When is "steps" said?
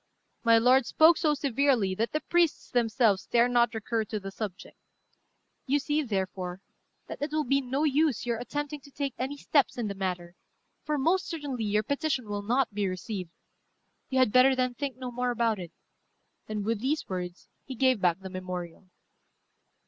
9.37-9.77